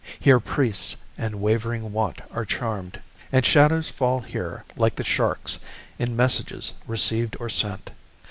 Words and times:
Here 0.19 0.39
priests 0.39 0.95
and 1.15 1.39
wavering 1.41 1.91
want 1.93 2.21
are 2.31 2.43
charmed. 2.43 3.01
And 3.31 3.45
shadows 3.45 3.89
fall 3.89 4.21
here 4.21 4.63
like 4.75 4.95
the 4.95 5.03
shark's 5.03 5.59
In 5.99 6.15
messages 6.15 6.73
received 6.87 7.37
or 7.39 7.49
sent. 7.49 7.91